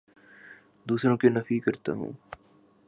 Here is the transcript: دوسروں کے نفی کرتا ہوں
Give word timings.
دوسروں 0.85 1.17
کے 1.17 1.29
نفی 1.29 1.59
کرتا 1.59 1.93
ہوں 1.93 2.11